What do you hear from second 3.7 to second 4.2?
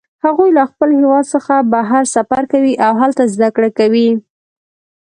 کوي